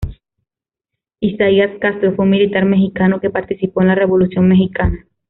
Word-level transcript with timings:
Isaías 1.19 1.77
Castro 1.79 2.15
fue 2.15 2.25
un 2.25 2.31
militar 2.31 2.65
mexicano 2.65 3.21
que 3.21 3.29
participó 3.29 3.83
en 3.83 3.87
la 3.89 3.93
Revolución 3.93 4.47
mexicana. 4.49 5.05